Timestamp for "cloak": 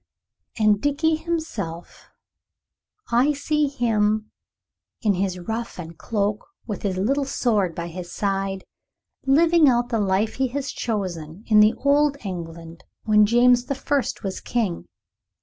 5.95-6.47